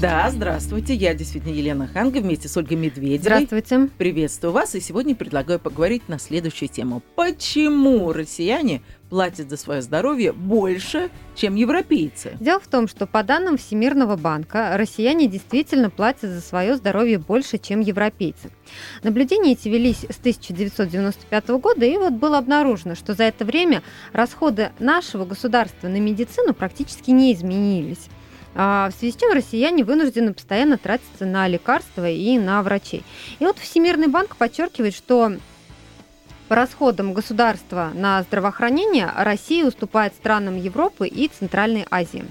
[0.00, 0.94] Да, здравствуйте.
[0.94, 3.18] Я действительно Елена Ханга вместе с Ольгой Медведевой.
[3.18, 3.90] Здравствуйте.
[3.98, 4.74] Приветствую вас.
[4.74, 7.02] И сегодня предлагаю поговорить на следующую тему.
[7.16, 8.80] Почему россияне
[9.10, 12.32] платят за свое здоровье больше, чем европейцы?
[12.40, 17.58] Дело в том, что по данным Всемирного банка, россияне действительно платят за свое здоровье больше,
[17.58, 18.50] чем европейцы.
[19.02, 23.82] Наблюдения эти велись с 1995 года, и вот было обнаружено, что за это время
[24.14, 28.08] расходы нашего государства на медицину практически не изменились.
[28.54, 33.04] А, в связи с чем россияне вынуждены постоянно тратиться на лекарства и на врачей.
[33.38, 35.32] И вот Всемирный банк подчеркивает, что
[36.48, 42.24] по расходам государства на здравоохранение Россия уступает странам Европы и Центральной Азии.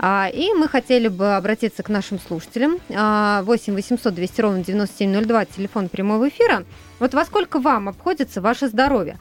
[0.00, 2.78] А, и мы хотели бы обратиться к нашим слушателям.
[2.88, 6.64] 8 800 200 ровно 9702, телефон прямого эфира.
[6.98, 9.18] Вот во сколько вам обходится ваше здоровье?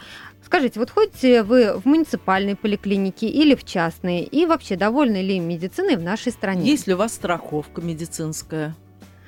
[0.48, 4.24] Скажите, вот ходите вы в муниципальные поликлиники или в частные?
[4.24, 6.72] И вообще, довольны ли медициной в нашей стране?
[6.72, 8.74] Есть ли у вас страховка медицинская?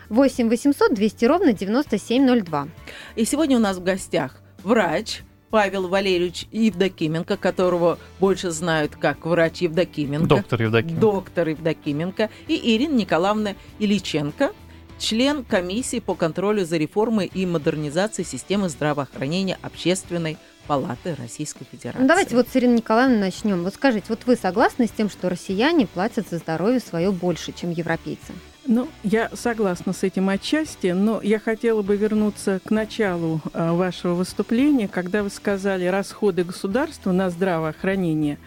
[0.07, 2.69] 8 800 200 ровно 9702.
[3.17, 9.57] И сегодня у нас в гостях врач Павел Валерьевич Евдокименко, которого больше знают как врач
[9.57, 10.25] Евдокименко.
[10.25, 11.01] Доктор Евдокименко.
[11.01, 12.29] Доктор Евдокименко.
[12.47, 14.53] И Ирина Николаевна Ильиченко,
[14.97, 20.37] член комиссии по контролю за реформой и модернизацией системы здравоохранения общественной
[20.69, 21.99] палаты Российской Федерации.
[21.99, 23.63] Ну, давайте вот с Ириной Николаевной начнем.
[23.63, 27.71] Вот скажите, вот вы согласны с тем, что россияне платят за здоровье свое больше, чем
[27.71, 28.33] европейцы?
[28.67, 34.13] Ну, я согласна с этим отчасти, но я хотела бы вернуться к началу э, вашего
[34.13, 38.37] выступления, когда вы сказали расходы государства на здравоохранение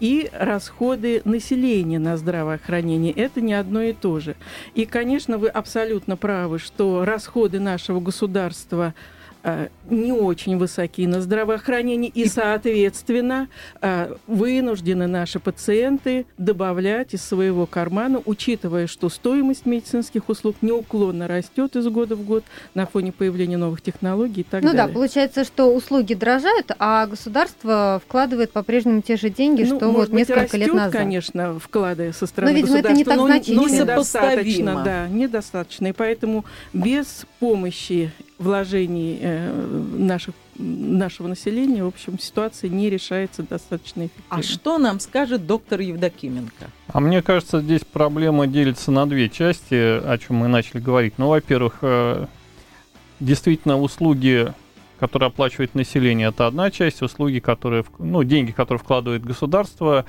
[0.00, 3.12] и расходы населения на здравоохранение.
[3.12, 4.34] Это не одно и то же.
[4.74, 8.94] И, конечно, вы абсолютно правы, что расходы нашего государства
[9.88, 13.48] не очень высоки на здравоохранение, и, соответственно,
[13.80, 21.76] э, вынуждены наши пациенты добавлять из своего кармана, учитывая, что стоимость медицинских услуг неуклонно растет
[21.76, 24.82] из года в год на фоне появления новых технологий и так ну далее.
[24.82, 29.90] Ну да, получается, что услуги дорожают, а государство вкладывает по-прежнему те же деньги, ну, что
[29.90, 30.92] вот несколько растет, лет назад.
[30.92, 33.62] конечно, вклады со стороны но, видимо, государства, это не так но, значительно.
[33.62, 35.86] но недостаточно, да, недостаточно.
[35.86, 39.52] И поэтому без помощи вложений э,
[39.96, 44.38] наших, нашего населения, в общем, ситуация не решается достаточно эффективно.
[44.38, 46.70] А что нам скажет доктор Евдокименко?
[46.86, 51.14] А мне кажется, здесь проблема делится на две части, о чем мы начали говорить.
[51.18, 52.26] Ну, во-первых, э,
[53.20, 54.52] действительно, услуги
[54.98, 60.04] которые оплачивает население, это одна часть, услуги, которые, ну, деньги, которые вкладывает государство,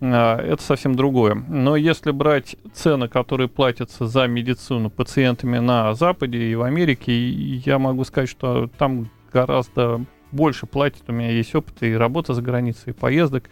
[0.00, 1.34] а, это совсем другое.
[1.34, 7.78] Но если брать цены, которые платятся за медицину пациентами на Западе и в Америке, я
[7.78, 11.02] могу сказать, что там гораздо больше платят.
[11.08, 13.44] У меня есть опыт и работа за границей, и поездок.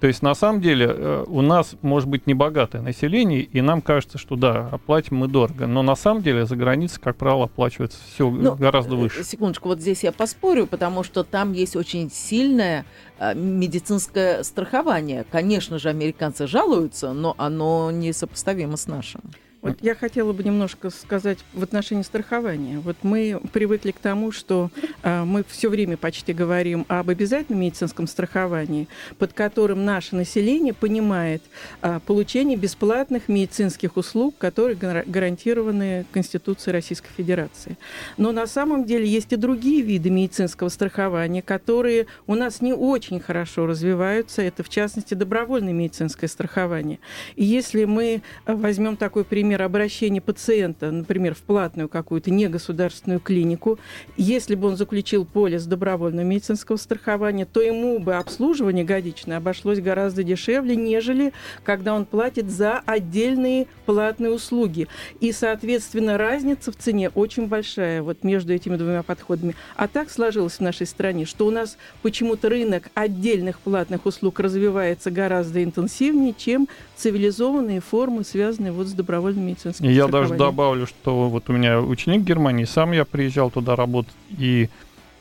[0.00, 4.18] То есть, на самом деле, э, у нас может быть небогатое население, и нам кажется,
[4.18, 5.66] что да, оплатим мы дорого.
[5.66, 9.24] Но на самом деле за границей, как правило, оплачивается все ну, гораздо э, выше.
[9.24, 12.84] Секундочку, вот здесь я поспорю, потому что там есть очень сильное
[13.18, 15.24] э, медицинское страхование.
[15.30, 19.22] Конечно же, американцы жалуются, но оно несопоставимо с нашим.
[19.66, 22.78] Вот я хотела бы немножко сказать в отношении страхования.
[22.78, 24.70] Вот мы привыкли к тому, что
[25.02, 28.86] э, мы все время почти говорим об обязательном медицинском страховании,
[29.18, 31.42] под которым наше население понимает
[31.82, 37.76] э, получение бесплатных медицинских услуг, которые гарантированы Конституцией Российской Федерации.
[38.18, 43.18] Но на самом деле есть и другие виды медицинского страхования, которые у нас не очень
[43.18, 44.42] хорошо развиваются.
[44.42, 47.00] Это, в частности, добровольное медицинское страхование.
[47.34, 53.78] И если мы возьмем такой пример, например, обращение пациента, например, в платную какую-то негосударственную клинику,
[54.16, 60.22] если бы он заключил полис добровольного медицинского страхования, то ему бы обслуживание годичное обошлось гораздо
[60.22, 61.32] дешевле, нежели
[61.64, 64.88] когда он платит за отдельные платные услуги.
[65.20, 69.54] И, соответственно, разница в цене очень большая вот между этими двумя подходами.
[69.76, 75.10] А так сложилось в нашей стране, что у нас почему-то рынок отдельных платных услуг развивается
[75.10, 81.48] гораздо интенсивнее, чем цивилизованные формы, связанные вот с добровольным медицинским Я даже добавлю, что вот
[81.48, 84.68] у меня ученик Германии, сам я приезжал туда работать, и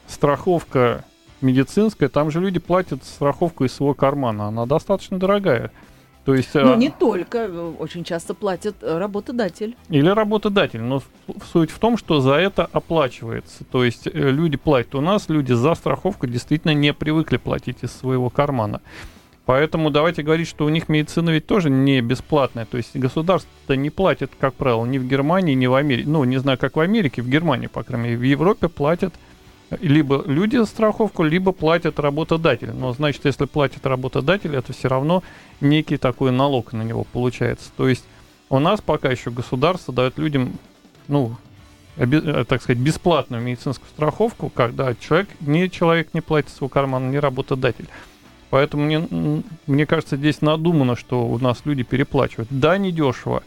[0.08, 1.04] страховка
[1.42, 5.72] медицинская, там же люди платят страховку из своего кармана, она достаточно дорогая.
[6.26, 6.76] То есть, ну, а...
[6.76, 7.48] не только,
[7.78, 9.76] очень часто платит работодатель.
[9.90, 11.04] Или работодатель, но
[11.54, 13.64] суть в том, что за это оплачивается.
[13.64, 14.96] То есть э, люди платят.
[14.96, 18.82] У нас люди за страховку действительно не привыкли платить из своего кармана.
[19.46, 22.66] Поэтому давайте говорить, что у них медицина ведь тоже не бесплатная.
[22.66, 26.10] То есть государство не платит, как правило, ни в Германии, ни в Америке.
[26.10, 28.18] Ну, не знаю, как в Америке, в Германии, по крайней мере.
[28.18, 29.14] В Европе платят
[29.82, 32.72] либо люди страховку, либо платят работодатель.
[32.72, 35.24] Но значит, если платит работодатель, это все равно
[35.62, 37.70] некий такой налог на него получается.
[37.78, 38.06] То есть
[38.50, 40.54] у нас пока еще государство дает людям,
[41.08, 41.36] ну,
[41.98, 47.18] оби- так сказать, бесплатную медицинскую страховку, когда человек, ни человек не платит свой карман, ни
[47.18, 47.88] работодатель.
[48.56, 52.48] Поэтому мне, мне кажется, здесь надумано, что у нас люди переплачивают.
[52.50, 53.44] Да, недешево,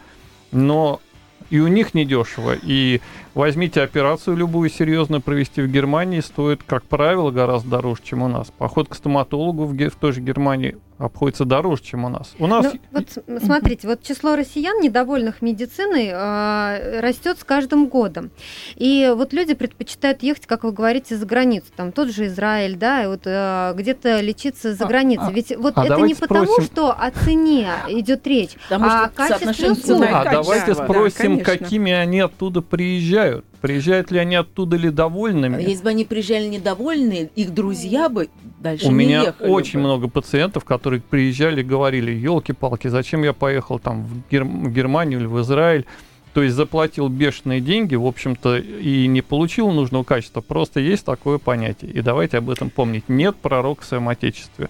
[0.53, 1.01] но
[1.49, 2.55] и у них недешево.
[2.63, 3.01] И
[3.33, 8.53] возьмите операцию любую серьезную провести в Германии, стоит, как правило, гораздо дороже, чем у нас.
[8.59, 12.35] Поход к стоматологу в, в той же Германии обходится дороже, чем у нас.
[12.39, 12.67] У нас...
[12.73, 18.31] Ну, вот смотрите, вот число россиян, недовольных медициной, э, растет с каждым годом.
[18.75, 21.67] И вот люди предпочитают ехать, как вы говорите, за границу.
[21.77, 25.29] Там тот же Израиль, да, и вот э, где-то лечиться за а, границей.
[25.29, 26.65] А, Ведь вот а это не потому, спросим...
[26.65, 30.05] что о цене идет речь, потому а о качестве услуг.
[30.11, 33.45] А давайте спросим, да, какими они оттуда приезжают.
[33.61, 35.61] Приезжают ли они оттуда ли довольными?
[35.61, 38.29] Если бы они приезжали недовольные, их друзья бы
[38.61, 39.87] дальше У не меня ехали очень бы.
[39.87, 45.21] много пациентов, которые приезжали и говорили, елки-палки, зачем я поехал там в, Гер- в Германию
[45.21, 45.87] или в Израиль?
[46.35, 50.41] То есть заплатил бешеные деньги, в общем-то, и не получил нужного качества.
[50.41, 51.91] Просто есть такое понятие.
[51.91, 53.09] И давайте об этом помнить.
[53.09, 54.69] Нет пророка в своем отечестве.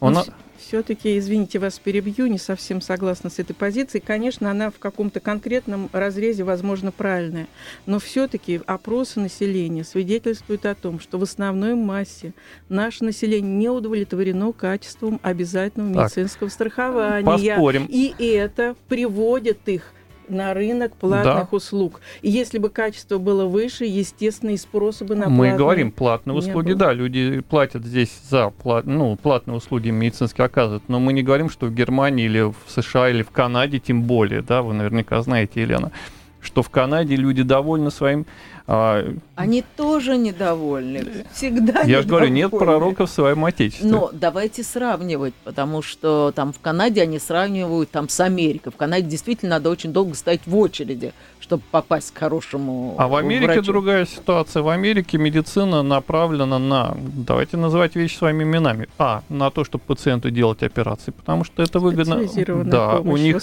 [0.00, 0.14] Он...
[0.14, 0.22] Ну,
[0.62, 4.02] все-таки, извините, вас перебью, не совсем согласна с этой позицией.
[4.04, 7.48] Конечно, она в каком-то конкретном разрезе, возможно, правильная.
[7.86, 12.32] Но все-таки опросы населения свидетельствуют о том, что в основной массе
[12.68, 17.24] наше население не удовлетворено качеством обязательного так, медицинского страхования.
[17.24, 17.86] Поспорим.
[17.88, 19.92] И это приводит их
[20.28, 21.56] на рынок платных да.
[21.56, 22.00] услуг.
[22.22, 26.36] И если бы качество было выше, естественно, и спроса бы на Мы платные говорим платные
[26.36, 26.76] услуги, было.
[26.76, 31.50] да, люди платят здесь за плат, ну, платные услуги медицинские оказывают, но мы не говорим,
[31.50, 35.62] что в Германии или в США или в Канаде тем более, да, вы наверняка знаете,
[35.62, 35.92] Елена,
[36.40, 38.26] что в Канаде люди довольны своим
[38.66, 41.26] Они тоже недовольны.
[41.32, 43.88] Всегда Я же говорю, нет пророка в своем отечестве.
[43.88, 48.72] Но давайте сравнивать, потому что там в Канаде они сравнивают там с Америкой.
[48.72, 53.16] В Канаде действительно надо очень долго стоять в очереди, чтобы попасть к хорошему А в
[53.16, 53.62] Америке врачу.
[53.62, 54.62] другая ситуация.
[54.62, 60.30] В Америке медицина направлена на, давайте называть вещи своими именами, а, на то, чтобы пациенту
[60.30, 62.20] делать операции, потому что это выгодно.
[62.64, 63.42] Да, у них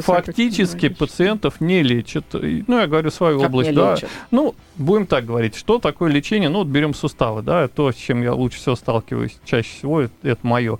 [0.00, 2.24] фактически пациентов не лечат.
[2.32, 3.94] Ну, я говорю свою как область, да.
[3.94, 4.10] Лечат?
[4.30, 6.48] Ну, будем так говорить, что такое лечение?
[6.48, 10.14] Ну, вот берем суставы, да, то, с чем я лучше всего сталкиваюсь чаще всего, это,
[10.22, 10.78] это мое.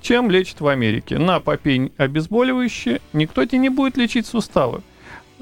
[0.00, 1.18] Чем лечат в Америке?
[1.18, 4.82] На попей обезболивающие, никто тебе не будет лечить суставы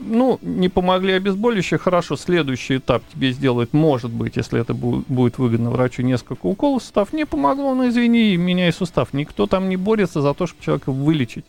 [0.01, 5.71] ну, не помогли обезболивающие, хорошо, следующий этап тебе сделает, может быть, если это будет выгодно
[5.71, 7.13] врачу, несколько уколов сустав.
[7.13, 9.13] Не помогло, ну извини, меняй сустав.
[9.13, 11.45] Никто там не борется за то, чтобы человека вылечить.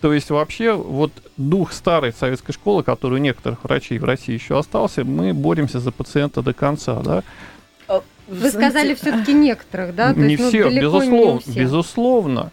[0.00, 4.58] То есть вообще вот дух старой советской школы, который у некоторых врачей в России еще
[4.58, 7.22] остался, мы боремся за пациента до конца, да.
[7.86, 10.14] А, Вы сказали все-таки некоторых, да?
[10.14, 11.60] То не есть, ну, все, безусловно, не все.
[11.60, 12.52] безусловно.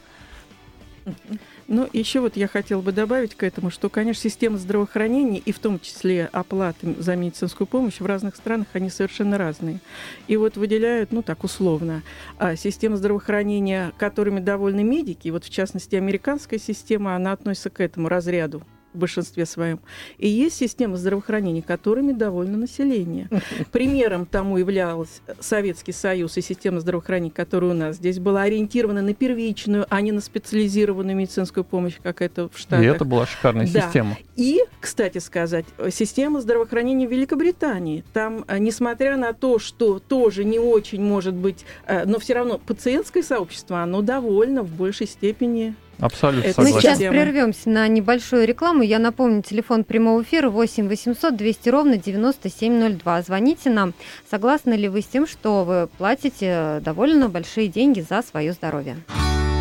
[1.68, 5.60] Ну, еще вот я хотела бы добавить к этому, что, конечно, система здравоохранения, и в
[5.60, 9.82] том числе оплаты за медицинскую помощь в разных странах, они совершенно разные.
[10.28, 12.04] И вот выделяют, ну так условно,
[12.38, 18.08] а, система здравоохранения, которыми довольны медики, вот в частности американская система, она относится к этому
[18.08, 18.64] разряду
[18.98, 19.80] в большинстве своем.
[20.18, 23.30] И есть система здравоохранения, которыми довольно население.
[23.72, 29.14] Примером тому являлся Советский Союз и система здравоохранения, которая у нас здесь была ориентирована на
[29.14, 32.84] первичную, а не на специализированную медицинскую помощь, как это в Штатах.
[32.84, 33.82] И это была шикарная да.
[33.82, 34.18] система.
[34.36, 38.04] И, кстати сказать, система здравоохранения в Великобритании.
[38.14, 42.58] Там, э, несмотря на то, что тоже не очень может быть, э, но все равно
[42.58, 48.84] пациентское сообщество, оно довольно в большей степени Абсолютно Это Мы сейчас прервемся на небольшую рекламу.
[48.84, 53.22] Я напомню, телефон прямого эфира 8 800 200 ровно 9702.
[53.24, 53.94] Звоните нам.
[54.30, 58.98] Согласны ли вы с тем, что вы платите довольно большие деньги за свое здоровье?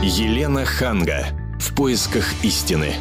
[0.02, 1.26] Елена Ханга.
[1.58, 2.92] В поисках истины.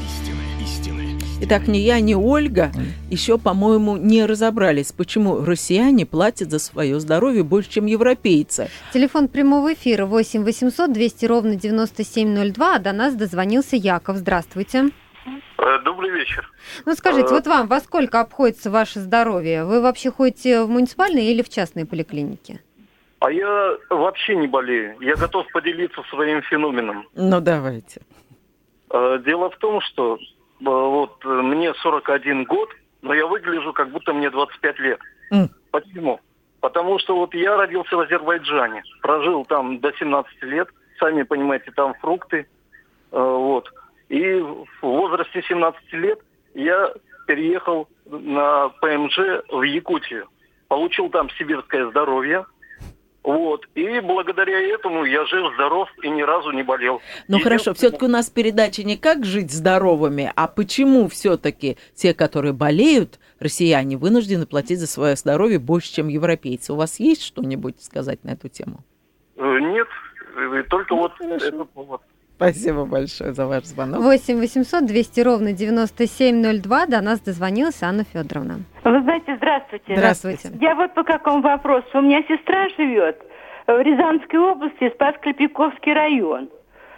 [1.42, 2.72] Итак, ни я, ни Ольга
[3.10, 8.70] еще, по-моему, не разобрались, почему россияне платят за свое здоровье больше, чем европейцы.
[8.94, 14.16] Телефон прямого эфира 8 800 200 ровно 9702, а до нас дозвонился Яков.
[14.16, 14.92] Здравствуйте.
[15.58, 16.50] Э, добрый вечер.
[16.86, 19.66] Ну скажите, вот вам во сколько обходится ваше здоровье?
[19.66, 22.62] Вы вообще ходите в муниципальные или в частные поликлиники?
[23.20, 24.96] А я вообще не болею.
[25.02, 27.08] Я готов поделиться своим феноменом.
[27.14, 28.02] Ну давайте.
[28.90, 30.18] Э, дело в том, что
[30.60, 32.70] вот э, мне 41 год,
[33.02, 35.00] но я выгляжу, как будто мне 25 лет.
[35.32, 35.50] Mm.
[35.72, 36.20] Почему?
[36.62, 40.68] Потому что вот я родился в Азербайджане, прожил там до 17 лет,
[41.00, 42.48] сами понимаете, там фрукты,
[43.12, 43.70] э, вот.
[44.10, 46.20] И в возрасте 17 лет
[46.54, 46.94] я
[47.28, 50.28] переехал на ПМЖ в Якутию.
[50.68, 52.46] Получил там сибирское здоровье,
[53.26, 53.66] Вот.
[53.74, 57.02] И благодаря этому я жив, здоров и ни разу не болел.
[57.28, 62.54] Ну хорошо, все-таки у нас передача не как жить здоровыми, а почему все-таки те, которые
[62.54, 66.72] болеют, россияне, вынуждены платить за свое здоровье больше, чем европейцы.
[66.72, 68.86] У вас есть что-нибудь сказать на эту тему?
[69.38, 69.88] Э, нет,
[70.38, 71.48] э, только ну, вот хорошо.
[71.48, 72.02] этот повод.
[72.36, 74.02] Спасибо большое за ваш звонок.
[74.02, 76.86] 8 800 200 ровно 9702.
[76.88, 78.60] До нас дозвонилась Анна Федоровна.
[78.84, 79.96] Вы знаете, здравствуйте.
[79.96, 80.52] Здравствуйте.
[80.60, 81.88] Я вот по какому вопросу.
[81.94, 83.22] У меня сестра живет
[83.68, 86.50] в Рязанской области, Спас-Клепиковский район.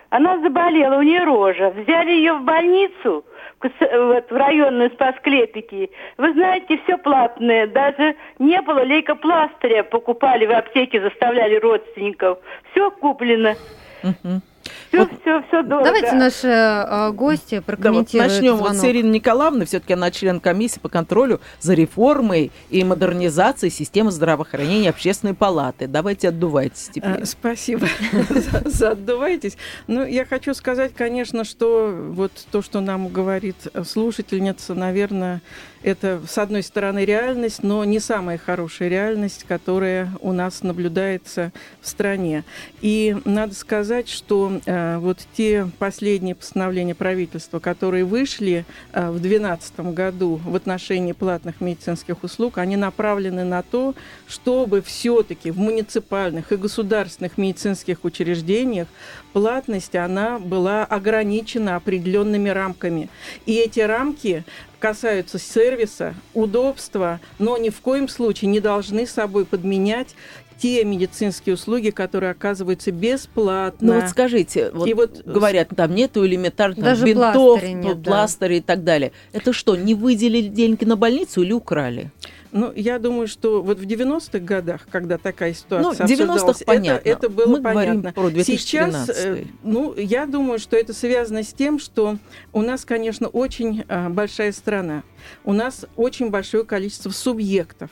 [0.09, 1.69] Она заболела, у нее рожа.
[1.69, 3.25] Взяли ее в больницу,
[3.61, 5.91] вот, в районную Спас-Клепики.
[6.17, 7.67] Вы знаете, все платное.
[7.67, 9.83] Даже не было лейкопластыря.
[9.83, 12.39] Покупали в аптеке, заставляли родственников.
[12.71, 13.55] Все куплено.
[14.03, 14.41] Угу.
[14.89, 15.85] Все, вот, все, все дорого.
[15.85, 19.65] Давайте наши э, гости прокомментируют да, вот Начнем вот с Ирины Николаевны.
[19.65, 25.87] Все-таки она член комиссии по контролю за реформой и модернизацией системы здравоохранения общественной палаты.
[25.87, 27.21] Давайте отдувайтесь теперь.
[27.21, 27.87] А, спасибо
[28.65, 29.57] за отдувайтесь.
[29.87, 35.41] Ну, я хочу сказать, конечно, что вот то, что нам говорит слушательница, наверное,
[35.87, 41.87] это, с одной стороны, реальность, но не самая хорошая реальность, которая у нас наблюдается в
[41.87, 42.43] стране.
[42.81, 49.79] И надо сказать, что э, вот те последние постановления правительства, которые вышли э, в 2012
[49.93, 53.95] году в отношении платных медицинских услуг, они направлены на то,
[54.27, 58.89] чтобы все-таки в муниципальных и государственных медицинских учреждениях
[59.31, 63.07] платность, она была ограничена определенными рамками.
[63.45, 64.43] И эти рамки
[64.79, 70.15] касаются сервиса, удобства, но ни в коем случае не должны собой подменять
[70.57, 73.93] те медицинские услуги, которые оказываются бесплатно.
[73.93, 78.63] Ну вот скажите, вот, и вот говорят, там нету элементарных Даже бинтов, нет, пластырей да.
[78.63, 79.11] и так далее.
[79.33, 82.11] Это что, не выделили деньги на больницу или украли?
[82.51, 87.09] Ну, я думаю, что вот в 90-х годах, когда такая ситуация ну, 90-х понятно.
[87.09, 88.13] Это, это было Мы понятно.
[88.13, 92.17] про 2013 Сейчас, э, ну, я думаю, что это связано с тем, что
[92.53, 95.03] у нас, конечно, очень а, большая страна.
[95.43, 97.89] У нас очень большое количество субъектов.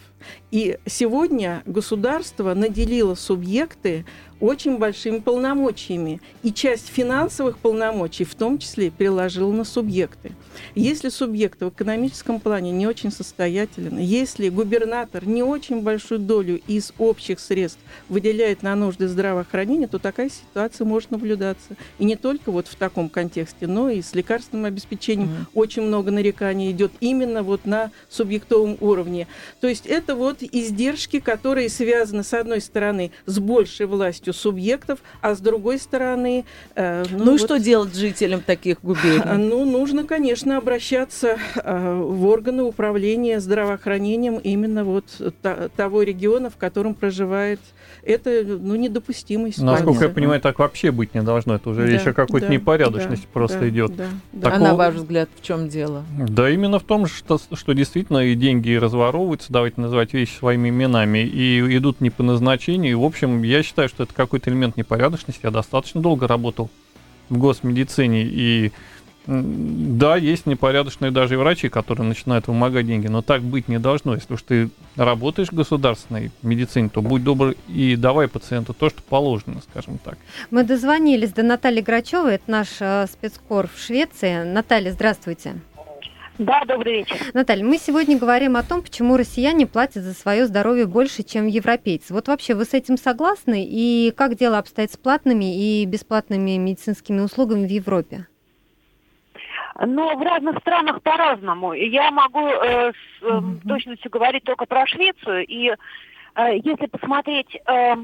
[0.51, 4.05] И сегодня государство наделило субъекты
[4.39, 6.21] очень большими полномочиями.
[6.43, 10.33] И часть финансовых полномочий в том числе переложила на субъекты.
[10.75, 16.93] Если субъект в экономическом плане не очень состоятелен, если губернатор не очень большую долю из
[16.97, 17.79] общих средств
[18.09, 21.75] выделяет на нужды здравоохранения, то такая ситуация может наблюдаться.
[21.99, 25.47] И не только вот в таком контексте, но и с лекарственным обеспечением mm-hmm.
[25.53, 29.27] очень много нареканий идет именно вот на субъектовом уровне.
[29.61, 35.35] То есть это вот издержки, которые связаны, с одной стороны, с большей властью субъектов, а
[35.35, 36.45] с другой стороны...
[36.75, 39.45] Э, ну, ну вот, и что делать жителям таких губерний?
[39.45, 45.05] Ну, нужно, конечно, обращаться э, в органы управления здравоохранением именно вот
[45.41, 47.59] та, того региона, в котором проживает
[48.03, 49.85] это ну, недопустимая ситуация.
[49.85, 51.55] Насколько я понимаю, так вообще быть не должно.
[51.55, 53.95] Это уже да, речь о какой-то да, непорядочности да, просто да, идет.
[53.95, 54.49] Да, да.
[54.49, 54.67] Такого...
[54.67, 56.03] А на ваш взгляд, в чем дело?
[56.17, 61.19] Да, именно в том, что, что действительно и деньги разворовываются, давайте называть вещи своими именами,
[61.19, 62.91] и идут не по назначению.
[62.91, 65.41] И, в общем, я считаю, что это какой-то элемент непорядочности.
[65.43, 66.69] Я достаточно долго работал
[67.29, 68.71] в госмедицине, и
[69.27, 74.13] да, есть непорядочные даже и врачи, которые начинают вымогать деньги, но так быть не должно.
[74.13, 79.01] Если уж ты работаешь в государственной медицине, то будь добр и давай пациенту то, что
[79.01, 80.17] положено, скажем так.
[80.51, 84.43] Мы дозвонились до Натальи Грачевой, это наш э, спецкор в Швеции.
[84.43, 85.55] Наталья, здравствуйте.
[86.37, 87.15] Да, добрый вечер.
[87.33, 92.13] Наталья, мы сегодня говорим о том, почему россияне платят за свое здоровье больше, чем европейцы.
[92.13, 93.65] Вот вообще вы с этим согласны?
[93.65, 98.27] И как дело обстоит с платными и бесплатными медицинскими услугами в Европе?
[99.79, 101.73] Но в разных странах по-разному.
[101.73, 103.67] Я могу э, с э, mm-hmm.
[103.67, 105.45] точностью говорить только про Швецию.
[105.45, 107.95] И э, если посмотреть э,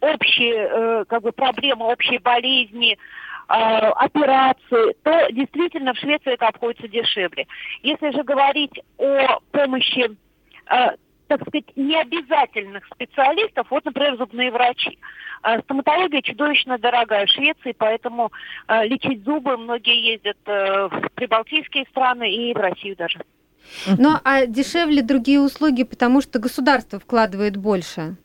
[0.00, 2.98] общие э, как бы проблемы, общие болезни,
[3.54, 7.46] операции, то действительно в Швеции это обходится дешевле.
[7.82, 10.16] Если же говорить о помощи
[10.70, 10.96] э,
[11.32, 14.98] так сказать, необязательных специалистов, вот, например, зубные врачи.
[15.42, 18.30] А стоматология чудовищно дорогая в Швеции, поэтому
[18.68, 23.20] э, лечить зубы многие ездят э, в прибалтийские страны и в Россию даже.
[23.98, 28.16] Ну, а дешевле другие услуги, потому что государство вкладывает больше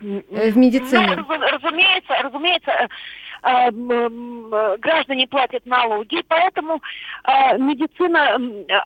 [0.00, 1.26] в медицину?
[1.28, 2.88] Ну, разумеется, разумеется, э,
[3.46, 6.82] граждане платят налоги, поэтому
[7.24, 8.38] э, медицина,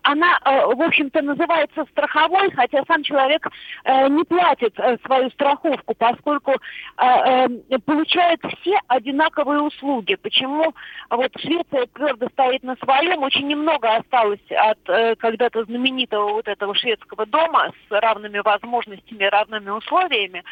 [0.02, 3.48] она, э, в общем-то, называется страховой, хотя сам человек
[3.84, 6.56] э, не платит э, свою страховку, поскольку э,
[6.98, 10.16] э, получают все одинаковые услуги.
[10.16, 10.74] Почему
[11.08, 16.74] вот Швеция твердо стоит на своем, очень немного осталось от э, когда-то знаменитого вот этого
[16.74, 20.44] шведского дома с равными возможностями, равными условиями,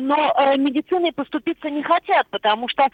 [0.00, 2.88] но э, медициной поступиться не хотят, потому что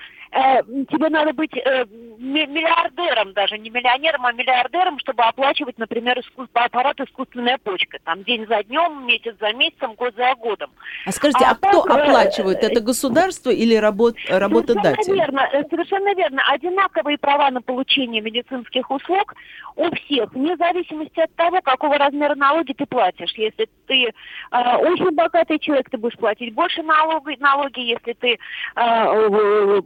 [0.57, 1.85] э, тебе надо быть э,
[2.19, 6.49] миллиардером, даже не миллионером, а миллиардером, чтобы оплачивать, например, искус...
[6.53, 7.99] аппарат искусственная почка.
[8.05, 10.71] Там день за днем, месяц за месяцем, год за годом.
[11.07, 12.63] А скажите, а, а кто так, э, оплачивает?
[12.63, 14.17] Это государство или работ...
[14.29, 15.05] работодатель?
[15.05, 16.43] Совершенно верно, э, совершенно верно.
[16.51, 19.35] Одинаковые права на получение медицинских услуг
[19.77, 23.33] у всех, вне зависимости от того, какого размера налоги ты платишь.
[23.37, 28.39] Если ты э, очень богатый человек, ты будешь платить больше налоги, налоги если ты
[28.75, 29.81] э,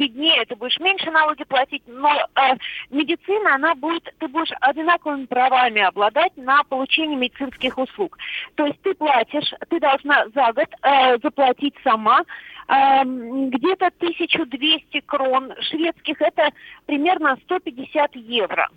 [0.00, 2.54] победнее, ты будешь меньше налоги платить, но э,
[2.90, 8.16] медицина, она будет, ты будешь одинаковыми правами обладать на получение медицинских услуг.
[8.54, 15.52] То есть ты платишь, ты должна за год э, заплатить сама э, где-то 1200 крон
[15.60, 16.50] шведских, это
[16.86, 18.68] примерно 150 евро.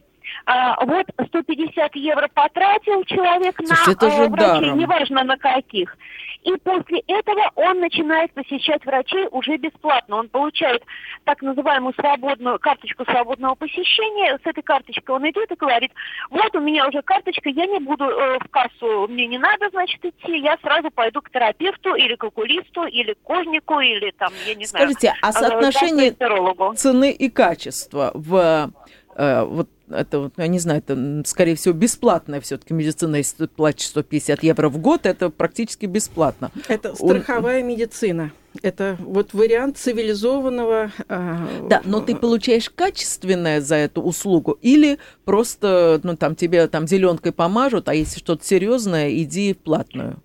[0.45, 4.77] А, вот 150 евро потратил человек Слушайте, на э, врачей, даром.
[4.77, 5.97] неважно на каких.
[6.43, 10.17] И после этого он начинает посещать врачей уже бесплатно.
[10.17, 10.83] Он получает
[11.23, 14.37] так называемую свободную карточку свободного посещения.
[14.43, 15.91] С этой карточкой он идет и говорит,
[16.29, 20.03] вот у меня уже карточка, я не буду э, в кассу, мне не надо, значит,
[20.03, 24.55] идти, я сразу пойду к терапевту или к окулисту, или к кожнику, или там, я
[24.55, 24.93] не Скажите, знаю.
[24.93, 28.69] Скажите, а соотношение цены и качества в
[29.15, 33.47] э, вот это, вот, я не знаю, это, скорее всего, бесплатная все-таки медицина, если ты
[33.47, 36.51] платишь 150 евро в год, это практически бесплатно.
[36.67, 37.67] Это страховая Он...
[37.67, 38.31] медицина.
[38.61, 40.91] Это вот вариант цивилизованного...
[41.09, 46.87] Э, да, но ты получаешь качественное за эту услугу или просто, ну, там, тебе там
[46.87, 50.21] зеленкой помажут, а если что-то серьезное, иди в платную?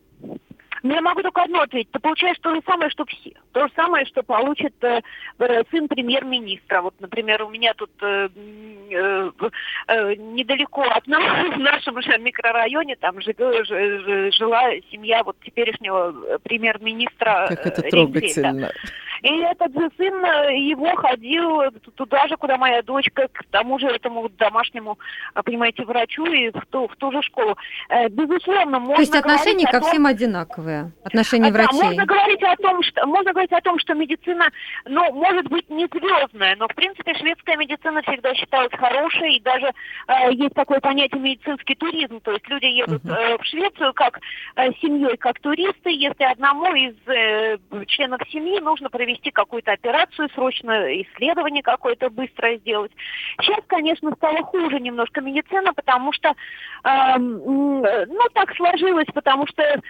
[0.82, 1.90] Ну, я могу только одно ответить.
[1.90, 3.32] Ты получаешь то же самое, что все.
[3.52, 5.00] То же самое, что получит э,
[5.38, 6.82] э сын премьер-министра.
[6.82, 8.28] Вот, например, у меня тут э,
[8.90, 9.30] э,
[9.88, 11.22] э, недалеко от нас,
[11.54, 13.64] в нашем же микрорайоне, там жила,
[14.32, 18.70] жила семья вот теперешнего э, премьер-министра Как это трогательно.
[19.22, 21.60] И этот же сын его ходил
[21.96, 24.96] туда же, куда моя дочка, к тому же этому домашнему,
[25.44, 27.56] понимаете, врачу и в ту, в ту же школу.
[28.10, 30.28] Безусловно, можно То есть отношения ко всем одинаковые?
[30.28, 31.78] одинаковые отношения врачей?
[31.78, 34.50] Да, можно говорить о том, что можно говорить о том, что медицина,
[34.84, 39.66] ну, может быть, не звездная, но в принципе шведская медицина всегда считалась хорошей, и даже
[40.08, 44.18] э, есть такое понятие медицинский туризм, то есть люди едут э, в Швецию как
[44.56, 50.72] э, семьей, как туристы, если одному из э, членов семьи нужно провести какую-то операцию, срочно
[51.02, 52.90] исследование какое-то быстрое сделать.
[53.40, 59.80] Сейчас, конечно, стало хуже немножко медицина, потому что, э, ну, так сложилось, потому что э,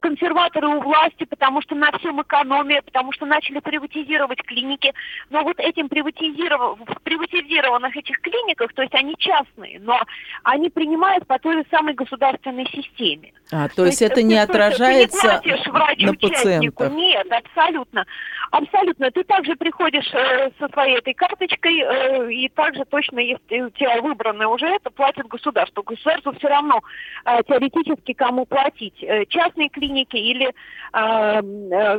[0.00, 4.92] консерваторы у власти, потому что на всем экономия, потому что начали приватизировать клиники.
[5.30, 6.78] Но вот этим приватизиров...
[7.02, 10.00] приватизированных этих клиниках, то есть они частные, но
[10.42, 13.32] они принимают по той же самой государственной системе.
[13.50, 16.92] А, то, то есть, есть это не отражается ты не на пациентах?
[16.92, 18.04] Нет, абсолютно.
[18.50, 19.10] Абсолютно.
[19.10, 24.00] Ты также приходишь э, со своей этой карточкой, э, и также точно, если у тебя
[24.00, 25.82] выбрано уже это, платит государство.
[25.82, 26.80] Государству все равно
[27.24, 29.02] э, теоретически кому платить.
[29.02, 30.52] Э, частные клиники или, э,
[30.92, 31.93] э,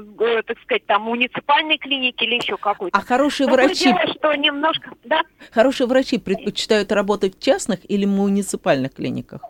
[0.46, 2.98] так сказать, там муниципальные клиники или еще какой-то.
[2.98, 3.86] А хорошие Но врачи...
[3.86, 4.92] Дело, что немножко...
[5.04, 5.22] Да?
[5.52, 9.42] Хорошие врачи предпочитают работать в частных или муниципальных клиниках?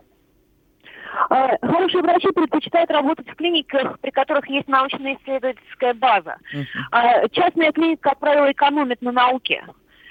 [1.30, 6.36] Э, хорошие врачи предпочитают работать в клиниках, при которых есть научно-исследовательская база.
[6.54, 7.28] Uh-huh.
[7.32, 9.64] Частная клиника, как правило, экономит на науке.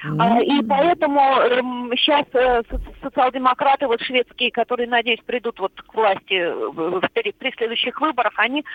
[0.05, 0.43] Mm-hmm.
[0.43, 2.61] И поэтому эм, сейчас э,
[3.01, 6.51] социал-демократы, вот шведские, которые, надеюсь, придут вот к власти
[7.41, 8.65] при следующих выборах, они а,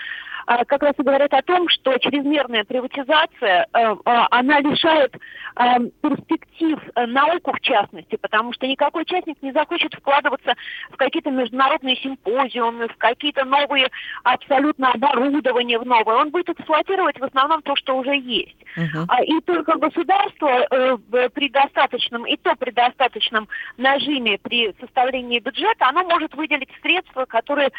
[0.45, 5.61] как раз и говорят о том, что чрезмерная приватизация, э, а, она лишает э,
[6.01, 10.53] перспектив науку в частности, потому что никакой частник не захочет вкладываться
[10.91, 13.89] в какие-то международные симпозиумы, в какие-то новые
[14.23, 16.17] абсолютно оборудования в новое.
[16.17, 18.55] Он будет эксплуатировать в основном то, что уже есть.
[18.77, 19.25] Uh-huh.
[19.25, 20.97] И только государство
[21.33, 27.71] при достаточном, и то при достаточном нажиме при составлении бюджета, оно может выделить средства, которые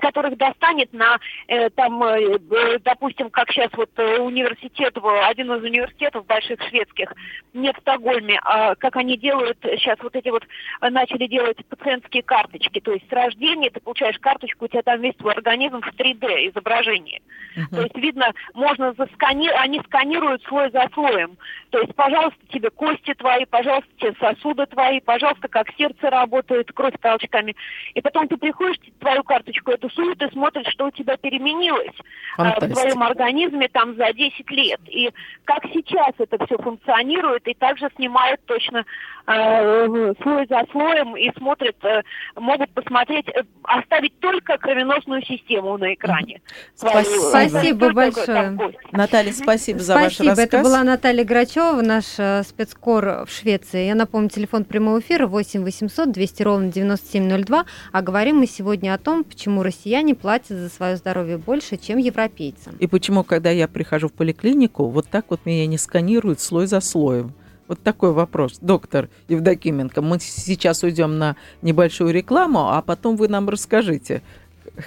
[0.00, 2.38] которых достанет на, э, там, э,
[2.80, 7.12] допустим, как сейчас вот университет, один из университетов больших шведских,
[7.54, 10.44] нет в Стокгольме, а как они делают сейчас вот эти вот,
[10.80, 15.14] начали делать пациентские карточки, то есть с рождения ты получаешь карточку, у тебя там весь
[15.16, 17.22] твой организм в 3D изображении.
[17.56, 17.74] Uh-huh.
[17.74, 21.36] То есть видно, можно засканировать, они сканируют слой за слоем.
[21.70, 26.94] То есть, пожалуйста, тебе кости твои, пожалуйста, тебе сосуды твои, пожалуйста, как сердце работает, кровь
[27.00, 27.56] толчками.
[27.94, 31.96] И потом ты приходишь, твою карточку суют и смотришь, что у тебя переменилось
[32.38, 34.80] э, в твоем организме там за 10 лет.
[34.86, 35.10] И
[35.44, 38.84] как сейчас это все функционирует, и также снимают точно
[39.26, 42.02] э, слой за слоем и смотрят, э,
[42.36, 46.40] могут посмотреть, э, оставить только кровеносную систему на экране.
[46.74, 48.58] Спасибо, спасибо большое.
[48.92, 50.38] Наталья, спасибо за ваш рассказ.
[50.38, 53.86] Это была Наталья Грачева, наш э, спецкор в Швеции.
[53.86, 57.64] Я напомню, телефон прямого эфира 8 800 200 ровно 9702.
[57.92, 62.72] А говорим мы сегодня о том, почему россияне платят за свое здоровье больше, чем европейцы.
[62.78, 66.80] И почему, когда я прихожу в поликлинику, вот так вот меня не сканируют слой за
[66.80, 67.32] слоем.
[67.66, 68.58] Вот такой вопрос.
[68.60, 74.22] Доктор Евдокименко, мы сейчас уйдем на небольшую рекламу, а потом вы нам расскажите,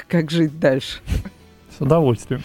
[0.07, 0.99] как жить дальше.
[1.77, 2.41] С удовольствием.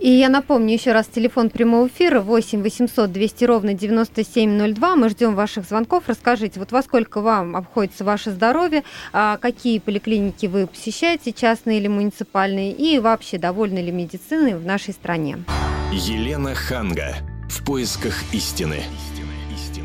[0.00, 4.96] И я напомню еще раз телефон прямого эфира 8 800 200 ровно 9702.
[4.96, 6.04] Мы ждем ваших звонков.
[6.06, 11.88] Расскажите, вот во сколько вам обходится ваше здоровье, а какие поликлиники вы посещаете, частные или
[11.88, 15.38] муниципальные, и вообще довольны ли медициной в нашей стране.
[15.92, 17.16] Елена Ханга.
[17.48, 18.82] В поисках истины.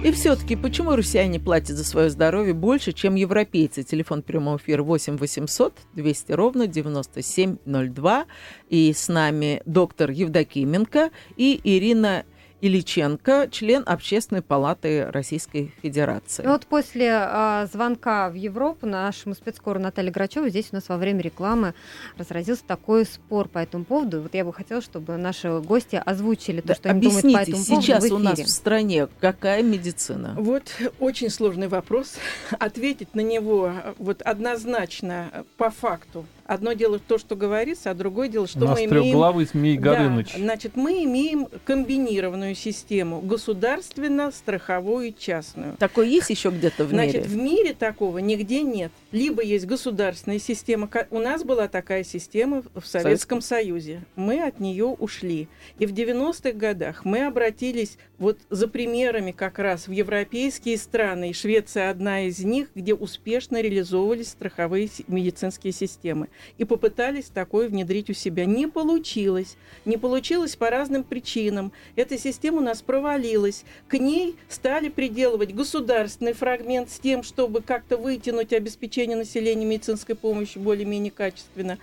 [0.03, 3.83] И все-таки, почему россияне платят за свое здоровье больше, чем европейцы?
[3.83, 8.25] Телефон прямого эфира 8 800 200 ровно 9702.
[8.69, 12.25] И с нами доктор Евдокименко и Ирина
[12.63, 16.43] Ильиченко, член Общественной палаты Российской Федерации.
[16.43, 20.95] И вот после э, звонка в Европу нашему спецкору Наталье Грачевой здесь у нас во
[20.95, 21.73] время рекламы
[22.17, 24.21] разразился такой спор по этому поводу.
[24.21, 27.65] Вот я бы хотела, чтобы наши гости озвучили то, да, что они думают по этому
[27.65, 30.33] поводу сейчас у нас в стране какая медицина?
[30.37, 30.63] Вот
[31.01, 32.15] очень сложный вопрос.
[32.59, 38.47] Ответить на него вот однозначно по факту Одно дело то, что говорится, а другое дело,
[38.47, 39.15] что мы имеем...
[39.15, 40.33] главы Змей Горыныч.
[40.33, 45.75] Да, значит, мы имеем комбинированную систему, государственно-страховую и частную.
[45.77, 47.23] Такое есть еще где-то в значит, мире?
[47.23, 48.91] Значит, в мире такого нигде нет.
[49.11, 54.03] Либо есть государственная система, у нас была такая система в Советском Союзе.
[54.15, 55.47] Мы от нее ушли.
[55.79, 61.33] И в 90-х годах мы обратились вот за примерами как раз в европейские страны, и
[61.33, 66.27] Швеция одна из них, где успешно реализовывались страховые медицинские системы
[66.57, 68.45] и попытались такое внедрить у себя.
[68.45, 69.57] Не получилось.
[69.85, 71.71] Не получилось по разным причинам.
[71.95, 73.63] Эта система у нас провалилась.
[73.87, 80.61] К ней стали приделывать государственный фрагмент с тем, чтобы как-то вытянуть обеспечение населения медицинской помощью
[80.61, 81.77] более-менее качественно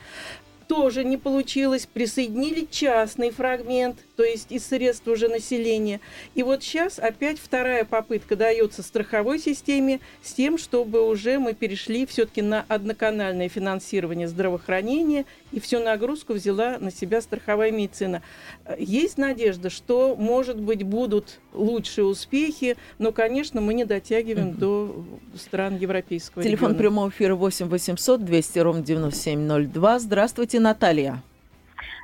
[0.70, 5.98] тоже не получилось, присоединили частный фрагмент, то есть из средств уже населения.
[6.37, 12.06] И вот сейчас опять вторая попытка дается страховой системе с тем, чтобы уже мы перешли
[12.06, 18.22] все-таки на одноканальное финансирование здравоохранения, и всю нагрузку взяла на себя страховая медицина.
[18.78, 25.04] Есть надежда, что, может быть, будут лучшие успехи, но, конечно, мы не дотягиваем до
[25.37, 26.78] стран европейского Телефон региона.
[26.78, 29.98] прямого эфира 8 800 200 ровно 9702.
[29.98, 31.23] Здравствуйте, Наталья.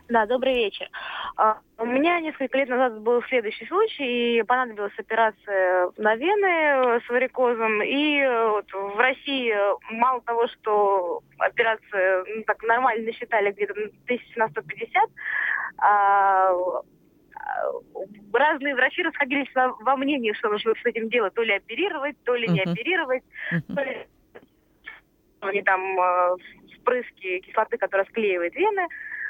[0.09, 0.89] Да, добрый вечер.
[1.37, 7.09] А, у меня несколько лет назад был следующий случай, и понадобилась операция на вены с
[7.09, 7.83] варикозом.
[7.83, 9.53] И вот в России
[9.93, 13.75] мало того, что операция ну, так нормально считали где-то
[14.07, 15.11] тысяч на 150,
[15.79, 16.53] а,
[18.33, 22.47] разные врачи расходились во, мнении, что нужно с этим делать, то ли оперировать, то ли
[22.47, 22.53] uh-huh.
[22.53, 23.75] не оперировать, uh-huh.
[23.75, 24.07] то ли
[25.41, 26.37] они там э,
[26.87, 28.87] впрыски кислоты, которая склеивает вены.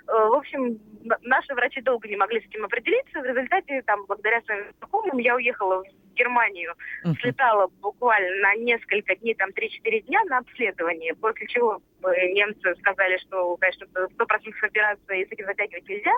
[0.09, 0.79] Э, в общем,
[1.23, 3.21] наши врачи долго не могли с этим определиться.
[3.21, 7.15] В результате, там, благодаря своим знакомым, я уехала в Германию, uh-huh.
[7.21, 13.19] слетала буквально на несколько дней, там, 3-4 дня на обследование, после чего э, немцы сказали,
[13.19, 16.13] что, конечно, 100% операция и с этим затягивать нельзя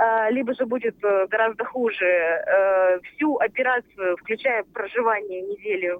[0.00, 3.00] э, либо же будет гораздо хуже.
[3.02, 5.96] Всю операцию, включая проживание недели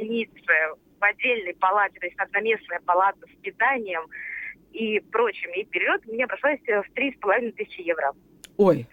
[0.00, 0.52] в больнице,
[1.00, 4.06] в отдельной палате, то есть одноместная палата с питанием,
[4.72, 8.12] и прочими, и вперед, мне обошлось в три с половиной тысячи евро.
[8.56, 8.86] Ой.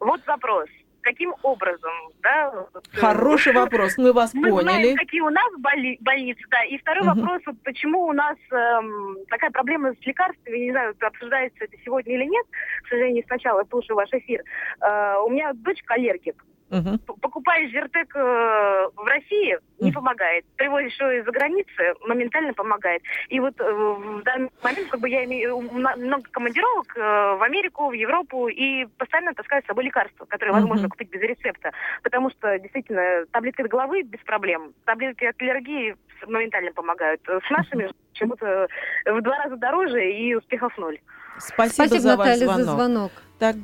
[0.00, 0.68] Вот вопрос.
[1.02, 2.66] Каким образом, да?
[2.94, 4.62] Хороший вопрос, мы вас мы поняли.
[4.62, 6.64] Знаем, какие у нас боли, больницы, да.
[6.64, 7.20] И второй угу.
[7.20, 12.14] вопрос, вот почему у нас эм, такая проблема с лекарствами, не знаю, обсуждается это сегодня
[12.14, 12.46] или нет,
[12.84, 14.42] к сожалению, сначала слушаю ваш эфир.
[14.80, 16.42] Э, у меня дочка аллергик.
[16.74, 17.18] Угу.
[17.20, 20.44] Покупаешь Зертек э, в России, не помогает.
[20.56, 23.02] Привозишь его из-за границы, моментально помогает.
[23.28, 27.90] И вот э, в данный момент как бы я имею много командировок э, в Америку,
[27.90, 31.70] в Европу, и постоянно таскаю с собой лекарства, которые возможно купить без рецепта.
[32.02, 34.72] Потому что, действительно, таблетки от головы без проблем.
[34.84, 37.20] Таблетки от аллергии моментально помогают.
[37.28, 38.66] С нашими почему-то
[39.06, 40.98] в два раза дороже и успехов ноль.
[41.38, 42.64] Спасибо, Спасибо за Наталья, звонок.
[42.64, 43.12] за звонок.
[43.38, 43.56] Так,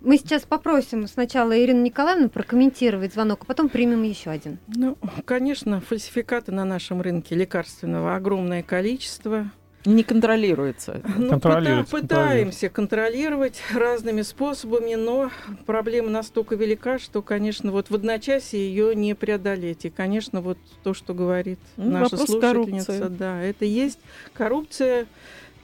[0.00, 4.58] мы сейчас попросим сначала Ирину Николаевну прокомментировать звонок, а потом примем еще один.
[4.68, 9.50] Ну, конечно, фальсификаты на нашем рынке лекарственного огромное количество.
[9.84, 11.02] Не контролируется.
[11.16, 15.30] Ну, контролируется, пытаемся контролировать разными способами, но
[15.66, 19.84] проблема настолько велика, что, конечно, вот в одночасье ее не преодолеть.
[19.84, 23.16] И, конечно, вот то, что говорит ну, наша слушательница, коррупции.
[23.18, 23.98] да, это есть
[24.34, 25.06] коррупция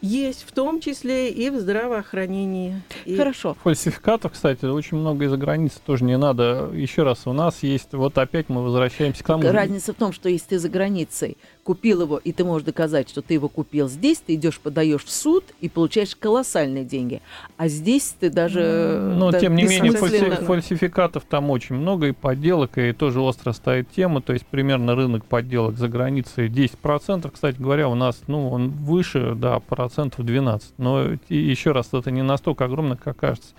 [0.01, 2.81] есть, в том числе и в здравоохранении.
[3.05, 3.17] И...
[3.17, 3.57] Хорошо.
[3.63, 6.71] Фальсификатов, кстати, очень много из-за границы тоже не надо.
[6.73, 9.43] Еще раз, у нас есть, вот опять мы возвращаемся к тому...
[9.51, 11.37] Разница в том, что если ты за границей
[11.69, 15.11] купил его, и ты можешь доказать, что ты его купил здесь, ты идешь, подаешь в
[15.11, 17.21] суд и получаешь колоссальные деньги.
[17.59, 19.13] А здесь ты даже...
[19.15, 23.53] Но, да, тем не менее, фальси- фальсификатов там очень много, и подделок, и тоже остро
[23.53, 28.49] стоит тема, то есть примерно рынок подделок за границей 10%, кстати говоря, у нас, ну,
[28.49, 33.51] он выше, да, процентов 12, но еще раз, это не настолько огромно, как кажется.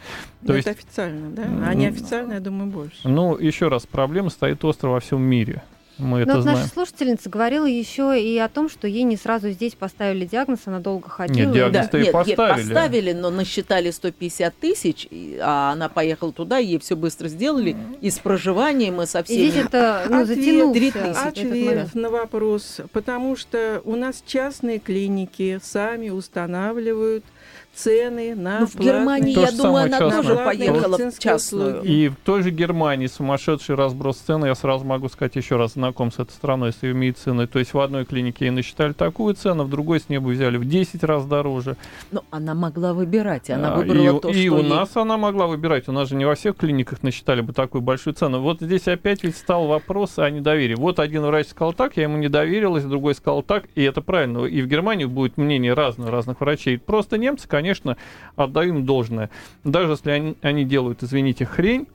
[0.47, 1.43] То есть, это официально, да?
[1.63, 3.07] А неофициально, я думаю, больше.
[3.07, 5.61] Ну, еще раз, проблема стоит остро во всем мире.
[5.99, 6.59] Мы Но это вот знаем.
[6.59, 10.79] наша слушательница говорила еще и о том, что ей не сразу здесь поставили диагноз, она
[10.79, 11.47] долго ходила.
[11.47, 11.99] Нет, диагноз да.
[11.99, 12.63] нет, поставили.
[12.63, 15.07] Нет, поставили, но насчитали 150 тысяч,
[15.41, 19.41] а она поехала туда, ей все быстро сделали, и с проживанием, и со всеми.
[19.41, 21.27] И здесь это ну, затянулся.
[21.27, 27.25] Ответ на вопрос, потому что у нас частные клиники сами устанавливают
[27.73, 31.81] цены на ну, В Германии, я думаю, она тоже поехала в частную.
[31.83, 36.11] И в той же Германии сумасшедший разброс цен, я сразу могу сказать еще раз, знаком
[36.11, 37.47] с этой страной, с ее медициной.
[37.47, 40.65] То есть в одной клинике ей насчитали такую цену, в другой с неба взяли в
[40.65, 41.77] 10 раз дороже.
[42.11, 44.69] Но она могла выбирать, она выбрала и, то, и что у ей...
[44.69, 45.87] нас она могла выбирать.
[45.87, 48.41] У нас же не во всех клиниках насчитали бы такую большую цену.
[48.41, 50.75] Вот здесь опять ведь стал вопрос о недоверии.
[50.75, 54.45] Вот один врач сказал так, я ему не доверилась, другой сказал так, и это правильно.
[54.45, 56.77] И в Германии будет мнение разное разных врачей.
[56.77, 57.97] Просто немцы, конечно, конечно,
[58.37, 59.29] отдаю им должное.
[59.65, 61.87] Даже если они, они делают, извините, хрень,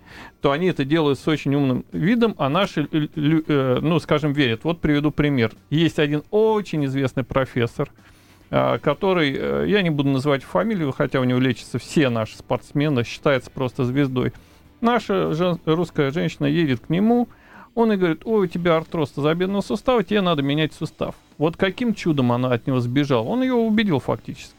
[0.42, 4.64] то они это делают с очень умным видом, а наши, э, ну, скажем, верят.
[4.64, 5.52] Вот приведу пример.
[5.70, 7.88] Есть один очень известный профессор,
[8.50, 13.02] э, который, э, я не буду называть фамилию, хотя у него лечатся все наши спортсмены,
[13.02, 14.34] считается просто звездой.
[14.82, 17.28] Наша жен, русская женщина едет к нему,
[17.74, 21.14] он и говорит, ой, у тебя артроз тазобедренного сустава, тебе надо менять сустав.
[21.38, 23.24] Вот каким чудом она от него сбежала?
[23.24, 24.53] Он ее убедил фактически.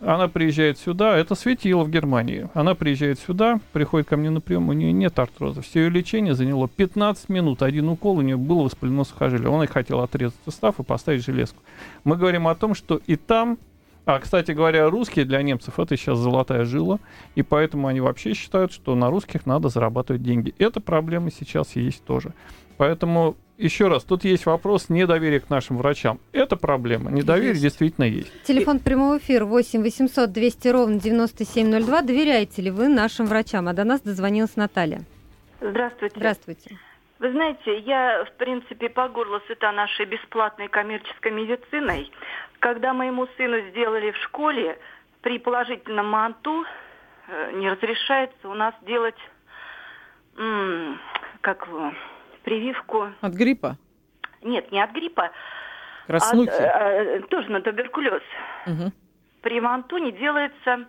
[0.00, 2.50] Она приезжает сюда, это светило в Германии.
[2.52, 5.62] Она приезжает сюда, приходит ко мне на прием, у нее нет артроза.
[5.62, 7.62] Все ее лечение заняло 15 минут.
[7.62, 9.48] Один укол, у нее было воспалено сухожилие.
[9.48, 11.62] Он и хотел отрезать сустав и поставить железку.
[12.04, 13.58] Мы говорим о том, что и там
[14.04, 17.00] а, кстати говоря, русские для немцев это сейчас золотая жила,
[17.34, 20.54] и поэтому они вообще считают, что на русских надо зарабатывать деньги.
[20.58, 22.32] Эта проблема сейчас есть тоже.
[22.76, 26.20] Поэтому еще раз, тут есть вопрос недоверия к нашим врачам.
[26.32, 27.10] Это проблема.
[27.10, 27.62] Недоверие есть.
[27.62, 28.42] действительно есть.
[28.42, 32.02] Телефон прямого эфира 8 800 200 ровно 9702.
[32.02, 33.68] Доверяете ли вы нашим врачам?
[33.68, 35.00] А до нас дозвонилась Наталья.
[35.60, 36.14] Здравствуйте.
[36.16, 36.78] Здравствуйте.
[37.18, 42.12] Вы знаете, я, в принципе, по горло сыта нашей бесплатной коммерческой медициной.
[42.58, 44.78] Когда моему сыну сделали в школе,
[45.22, 46.64] при положительном манту
[47.28, 49.16] э, не разрешается у нас делать,
[51.40, 51.66] как
[52.46, 53.08] прививку.
[53.20, 53.76] От гриппа?
[54.42, 55.32] Нет, не от гриппа.
[56.06, 56.50] Краснухи?
[56.50, 58.22] От, э, тоже на туберкулез.
[58.66, 58.92] Угу.
[59.42, 60.86] При манту не делается...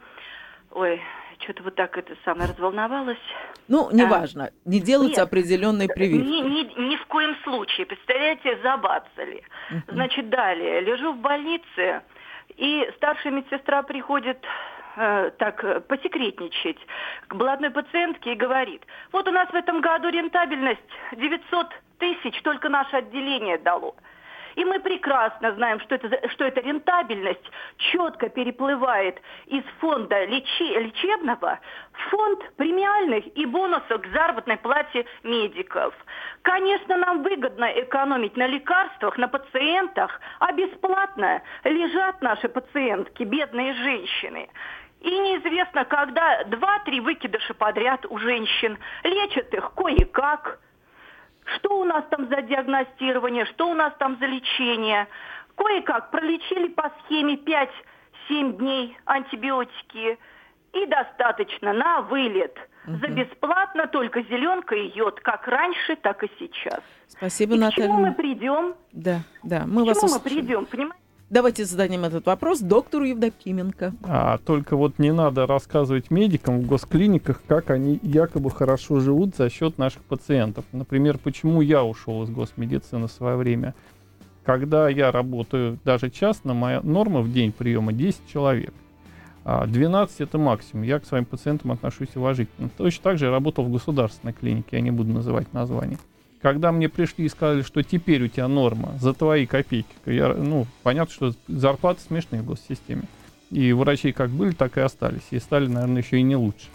[0.72, 1.02] Ой,
[1.40, 3.18] что-то вот так это самое разволновалась.
[3.68, 6.28] Ну, неважно, а, не делаются нет, определенные прививки.
[6.28, 7.88] Ни, ни, ни в коем случае.
[7.88, 9.44] Представляете, забацали.
[9.72, 9.94] Uh-huh.
[9.94, 10.82] Значит, далее.
[10.82, 12.02] Лежу в больнице,
[12.56, 14.38] и старшая медсестра приходит
[14.98, 16.80] э, так э, посекретничать
[17.28, 20.82] к блатной пациентке и говорит, вот у нас в этом году рентабельность
[21.14, 21.68] 900
[22.00, 23.96] тысяч только наше отделение дало.
[24.58, 27.46] И мы прекрасно знаем, что это, что эта рентабельность
[27.78, 31.60] четко переплывает из фонда лечи, лечебного
[31.92, 35.94] в фонд премиальных и бонусов к заработной плате медиков.
[36.42, 44.50] Конечно, нам выгодно экономить на лекарствах, на пациентах, а бесплатно лежат наши пациентки, бедные женщины.
[45.02, 50.60] И неизвестно, когда два-три выкидыша подряд у женщин лечат их кое-как.
[51.56, 55.08] Что у нас там за диагностирование, что у нас там за лечение.
[55.56, 60.18] Кое-как пролечили по схеме 5-7 дней антибиотики.
[60.74, 62.58] И достаточно на вылет.
[62.88, 62.98] угу.
[62.98, 66.82] за бесплатно, только зеленка и йод, как раньше, так и сейчас.
[67.08, 67.88] Спасибо, и Наталья.
[67.88, 68.76] К чему мы придем?
[68.92, 70.36] Да, да, мы к вас чему услышали.
[70.36, 71.07] мы придем, понимаете?
[71.30, 73.94] Давайте зададим этот вопрос доктору Евдокименко.
[74.04, 79.50] А, только вот не надо рассказывать медикам в госклиниках, как они якобы хорошо живут за
[79.50, 80.64] счет наших пациентов.
[80.72, 83.76] Например, почему я ушел из госмедицины в свое время.
[84.46, 88.74] Когда я работаю даже частно, моя норма в день приема 10 человек.
[89.44, 90.84] 12 это максимум.
[90.84, 92.70] Я к своим пациентам отношусь уважительно.
[92.78, 95.98] Точно так же я работал в государственной клинике, я не буду называть название.
[96.42, 100.68] Когда мне пришли и сказали, что теперь у тебя норма за твои копейки, я, ну,
[100.84, 103.04] понятно, что зарплаты смешные в госсистеме.
[103.50, 105.28] И врачи как были, так и остались.
[105.32, 106.68] И стали, наверное, еще и не лучше.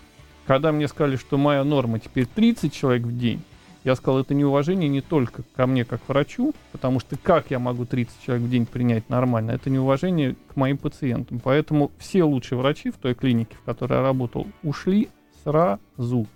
[0.47, 3.43] Когда мне сказали, что моя норма теперь 30 человек в день,
[3.85, 7.85] я сказал, это неуважение не только ко мне как врачу, потому что как я могу
[7.85, 11.41] 30 человек в день принять нормально, это неуважение к моим пациентам.
[11.41, 15.09] Поэтому все лучшие врачи в той клинике, в которой я работал, ушли
[15.45, 16.27] сразу.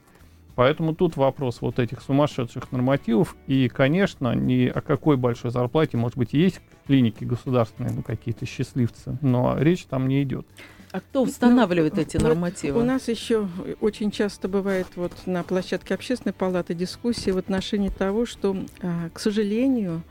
[0.57, 3.37] Поэтому тут вопрос вот этих сумасшедших нормативов.
[3.47, 9.19] И, конечно, ни о какой большой зарплате, может быть, есть клиники государственные, ну, какие-то счастливцы,
[9.21, 10.47] но речь там не идет.
[10.93, 12.81] А кто устанавливает ну, эти вот нормативы?
[12.81, 13.49] У нас еще
[13.83, 19.21] очень часто бывает вот на площадке общественной палаты дискуссии в отношении того, что, а, к
[19.21, 20.03] сожалению,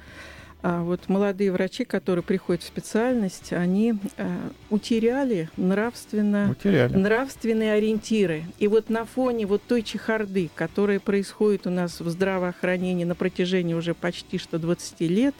[0.82, 4.38] вот молодые врачи, которые приходят в специальность, они э,
[4.72, 6.96] утеряли нравственно, утеряли.
[6.96, 8.46] нравственные ориентиры.
[8.58, 13.76] И вот на фоне вот той чехарды, которая происходит у нас в здравоохранении на протяжении
[13.76, 15.36] уже почти что 20 лет,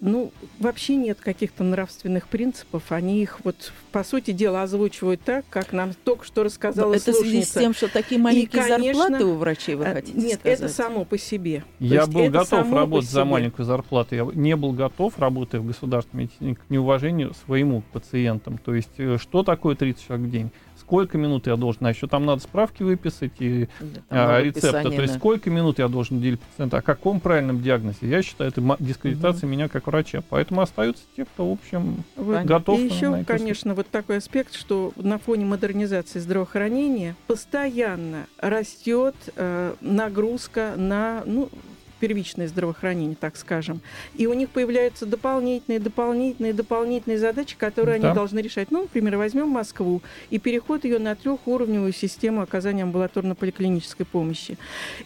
[0.00, 2.92] ну, вообще нет каких-то нравственных принципов.
[2.92, 7.14] Они их вот, по сути дела, озвучивают так, как нам только что рассказала Это в
[7.16, 7.60] связи с слушница.
[7.60, 10.60] тем, что такие маленькие И, конечно, зарплаты у врачей, вы э, хотите Нет, сказать?
[10.60, 11.64] это само по себе.
[11.78, 14.14] То Я есть был это готов работать за маленькую зарплату.
[14.14, 18.58] Я не был готов, работая в государственной медицине, к неуважению своему пациентам.
[18.58, 20.50] То есть, э, что такое 30 человек в день?
[20.86, 21.84] Сколько минут я должен?
[21.84, 24.82] А еще там надо справки выписать и Да, там а, рецепта.
[24.84, 25.18] То есть, да.
[25.18, 26.76] сколько минут я должен уделить пациенту?
[26.76, 27.98] О каком правильном диагнозе?
[28.02, 30.22] Я считаю, это дискредитация меня как врача.
[30.30, 32.44] Поэтому остаются те, кто, в общем, Вот.
[32.44, 38.26] готов И на еще, эту конечно, вот такой аспект, что на фоне модернизации здравоохранения постоянно
[38.38, 41.48] растет э, нагрузка на ну,
[41.98, 43.80] первичное здравоохранение, так скажем.
[44.14, 48.08] И у них появляются дополнительные, дополнительные, дополнительные задачи, которые Да.
[48.08, 48.70] они должны решать.
[48.70, 54.58] Ну, например, возьмем Москву и переход ее на трехуровневую систему оказания амбулаторно-поликлинической помощи.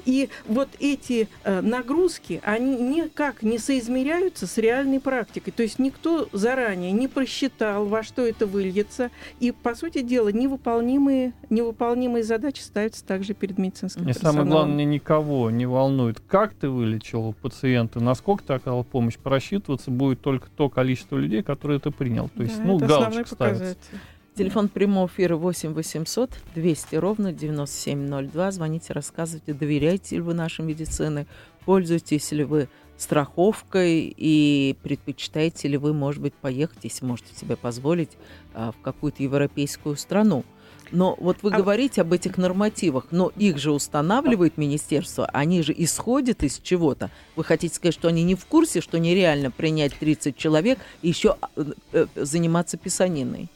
[0.05, 5.50] И вот эти э, нагрузки, они никак не соизмеряются с реальной практикой.
[5.53, 9.11] То есть никто заранее не просчитал, во что это выльется.
[9.40, 14.48] И, по сути дела, невыполнимые, невыполнимые задачи ставятся также перед медицинским И самое персоналом.
[14.48, 19.19] главное, никого не волнует, как ты вылечил пациента, насколько ты оказал помощь.
[19.19, 22.29] Просчитываться будет только то количество людей, которые ты принял.
[22.29, 23.77] То есть, Да, ну, это галочка ставится.
[24.35, 28.53] Телефон прямого эфира 8 800 200 ровно 9702.
[28.53, 31.27] Звоните, рассказывайте, доверяете ли вы нашей медицине,
[31.64, 38.16] пользуетесь ли вы страховкой и предпочитаете ли вы, может быть, поехать, если можете себе позволить,
[38.55, 40.45] а, в какую-то европейскую страну.
[40.92, 45.74] Но вот вы А- говорите об этих нормативах, но их же устанавливает министерство, они же
[45.76, 47.11] исходят из чего-то.
[47.37, 51.37] Вы хотите сказать, что они не в курсе, что нереально принять 30 человек и еще
[51.57, 53.48] э, э, заниматься писаниной?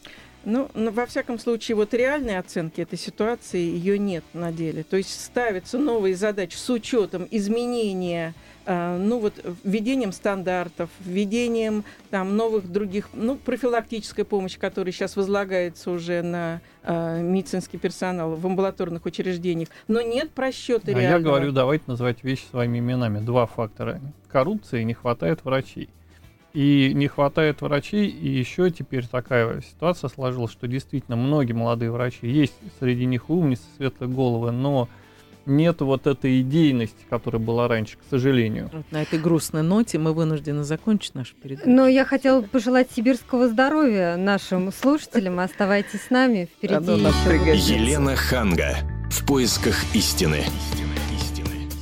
[0.44, 4.82] Ну, но во всяком случае, вот реальной оценки этой ситуации ее нет на деле.
[4.82, 8.34] То есть ставятся новые задачи с учетом изменения,
[8.66, 16.22] ну вот введением стандартов, введением там новых других, ну профилактической помощи, которая сейчас возлагается уже
[16.22, 22.22] на э, медицинский персонал в амбулаторных учреждениях, но нет просчета А я говорю, давайте называть
[22.22, 23.18] вещи своими именами.
[23.18, 24.00] Два фактора.
[24.30, 25.88] Коррупция и не хватает врачей.
[26.52, 32.28] И не хватает врачей, и еще теперь такая ситуация сложилась, что действительно многие молодые врачи,
[32.28, 34.88] есть среди них умницы, светлые головы, но
[35.46, 38.70] нет вот этой идейности, которая была раньше, к сожалению.
[38.72, 41.68] Вот на этой грустной ноте мы вынуждены закончить нашу передачу.
[41.68, 45.40] Но я хотела пожелать сибирского здоровья нашим слушателям.
[45.40, 46.48] Оставайтесь с нами.
[46.56, 47.74] Впереди еще.
[47.74, 48.76] Елена Ханга.
[49.10, 50.44] В поисках истины.